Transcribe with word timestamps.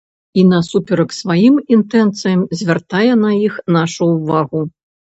І 0.43 0.45
насуперак 0.53 1.13
сваім 1.19 1.55
інтэнцыям 1.77 2.41
звяртае 2.63 3.05
на 3.23 3.31
іх 3.45 3.63
нашу 3.79 4.13
ўвагу. 4.17 4.69